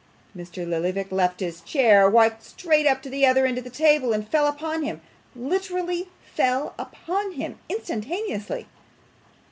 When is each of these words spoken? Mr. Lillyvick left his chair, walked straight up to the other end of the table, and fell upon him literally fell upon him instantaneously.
Mr. 0.35 0.67
Lillyvick 0.67 1.11
left 1.11 1.41
his 1.41 1.61
chair, 1.61 2.09
walked 2.09 2.41
straight 2.41 2.87
up 2.87 3.03
to 3.03 3.09
the 3.11 3.23
other 3.23 3.45
end 3.45 3.59
of 3.59 3.63
the 3.63 3.69
table, 3.69 4.13
and 4.13 4.27
fell 4.27 4.47
upon 4.47 4.81
him 4.81 4.99
literally 5.35 6.07
fell 6.33 6.73
upon 6.79 7.33
him 7.33 7.59
instantaneously. 7.69 8.65